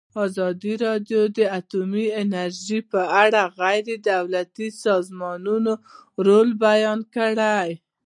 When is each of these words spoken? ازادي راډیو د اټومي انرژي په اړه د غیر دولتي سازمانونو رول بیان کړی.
ازادي 0.25 0.73
راډیو 0.85 1.21
د 1.37 1.39
اټومي 1.59 2.05
انرژي 2.21 2.79
په 2.91 3.01
اړه 3.23 3.41
د 3.49 3.51
غیر 3.59 3.85
دولتي 4.11 4.67
سازمانونو 4.85 5.71
رول 6.25 6.49
بیان 6.65 6.99
کړی. 7.15 7.67